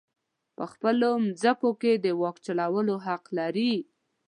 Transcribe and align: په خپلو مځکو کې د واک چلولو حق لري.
په 0.55 0.63
خپلو 0.71 1.09
مځکو 1.25 1.69
کې 1.81 1.91
د 2.03 2.05
واک 2.21 2.37
چلولو 2.45 2.95
حق 3.05 3.23
لري. 3.37 3.73